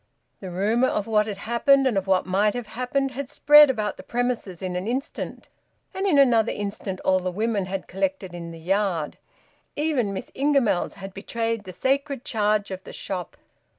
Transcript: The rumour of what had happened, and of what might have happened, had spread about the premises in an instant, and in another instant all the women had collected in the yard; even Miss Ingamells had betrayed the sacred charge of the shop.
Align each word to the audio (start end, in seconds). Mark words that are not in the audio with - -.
The 0.39 0.49
rumour 0.49 0.87
of 0.87 1.05
what 1.05 1.27
had 1.27 1.37
happened, 1.37 1.85
and 1.85 1.95
of 1.95 2.07
what 2.07 2.25
might 2.25 2.55
have 2.55 2.65
happened, 2.65 3.11
had 3.11 3.29
spread 3.29 3.69
about 3.69 3.97
the 3.97 4.01
premises 4.01 4.63
in 4.63 4.75
an 4.75 4.87
instant, 4.87 5.47
and 5.93 6.07
in 6.07 6.17
another 6.17 6.51
instant 6.51 6.99
all 7.01 7.19
the 7.19 7.29
women 7.29 7.67
had 7.67 7.85
collected 7.85 8.33
in 8.33 8.49
the 8.49 8.57
yard; 8.57 9.19
even 9.75 10.11
Miss 10.11 10.31
Ingamells 10.33 10.93
had 10.95 11.13
betrayed 11.13 11.65
the 11.65 11.71
sacred 11.71 12.25
charge 12.25 12.71
of 12.71 12.83
the 12.83 12.93
shop. 12.93 13.37